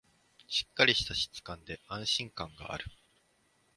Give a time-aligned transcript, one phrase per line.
[0.47, 2.85] しっかりした質感で安心感がある